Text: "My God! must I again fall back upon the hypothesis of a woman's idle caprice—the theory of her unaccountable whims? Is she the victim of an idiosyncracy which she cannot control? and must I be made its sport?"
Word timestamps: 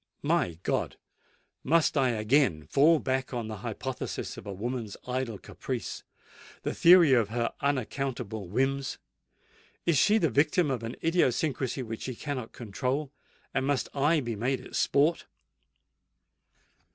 "My 0.23 0.57
God! 0.63 0.97
must 1.63 1.95
I 1.95 2.09
again 2.09 2.65
fall 2.65 2.97
back 2.97 3.27
upon 3.31 3.49
the 3.49 3.57
hypothesis 3.57 4.35
of 4.35 4.47
a 4.47 4.51
woman's 4.51 4.97
idle 5.05 5.37
caprice—the 5.37 6.73
theory 6.73 7.13
of 7.13 7.29
her 7.29 7.53
unaccountable 7.59 8.47
whims? 8.47 8.97
Is 9.85 9.99
she 9.99 10.17
the 10.17 10.31
victim 10.31 10.71
of 10.71 10.81
an 10.81 10.95
idiosyncracy 11.03 11.83
which 11.83 12.01
she 12.01 12.15
cannot 12.15 12.51
control? 12.51 13.11
and 13.53 13.67
must 13.67 13.89
I 13.93 14.21
be 14.21 14.35
made 14.35 14.59
its 14.59 14.79
sport?" 14.79 15.27